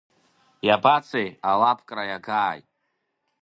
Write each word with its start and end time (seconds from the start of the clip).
Иабацеи, 0.67 1.27
алаапкра 1.49 2.03
иагааит. 2.07 2.65